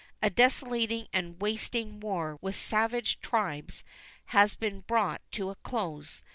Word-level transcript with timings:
A 0.19 0.31
desolating 0.31 1.07
and 1.13 1.39
wasting 1.39 1.99
war 1.99 2.39
with 2.41 2.55
savage 2.55 3.19
tribes 3.21 3.83
has 4.25 4.55
been 4.55 4.79
brought 4.79 5.21
to 5.33 5.51
a 5.51 5.55
close. 5.57 6.23